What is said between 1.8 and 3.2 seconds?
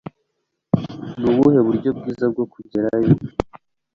bwiza bwo kugerayo?